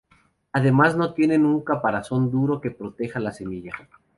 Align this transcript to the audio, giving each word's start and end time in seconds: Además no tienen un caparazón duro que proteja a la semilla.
Además 0.51 0.97
no 0.97 1.13
tienen 1.13 1.45
un 1.45 1.61
caparazón 1.61 2.31
duro 2.31 2.59
que 2.59 2.71
proteja 2.71 3.19
a 3.19 3.21
la 3.21 3.31
semilla. 3.31 3.87